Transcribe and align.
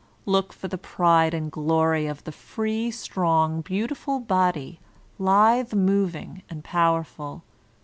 Look 0.25 0.51
for 0.51 0.67
the 0.67 0.79
pride 0.79 1.31
and 1.35 1.51
glory 1.51 2.07
of 2.07 2.23
the 2.23 2.31
free, 2.31 2.89
strong, 2.89 3.61
beautiful 3.61 4.19
body, 4.19 4.79
lithe 5.19 5.73
mov 5.75 6.15
ing 6.15 6.41
and 6.49 6.63
powerful. 6.63 7.43